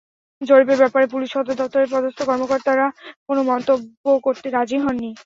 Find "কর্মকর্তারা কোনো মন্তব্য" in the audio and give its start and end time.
2.23-4.05